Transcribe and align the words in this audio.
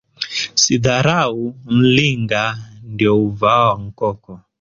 Sidharau 0.61 1.37
nnlinga 1.73 2.43
ndio 2.93 3.13
uuvao 3.21 3.73
nkoko 3.85 4.31